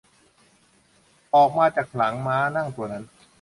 [1.35, 3.03] ออกมาจากหลังม้านั่งตัวนั้น